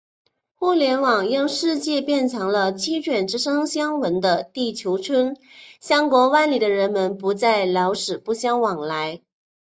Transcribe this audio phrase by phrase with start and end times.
[0.55, 5.37] 互联网让世界变成了“鸡犬之声相闻”的地球村，
[5.79, 9.21] 相隔万里的人们不再“老死不相往来”。